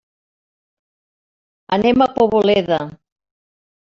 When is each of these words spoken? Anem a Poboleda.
Anem 1.77 2.03
a 2.05 2.09
Poboleda. 2.15 2.81